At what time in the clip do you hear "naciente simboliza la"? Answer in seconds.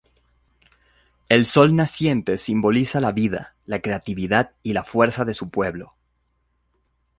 1.75-3.11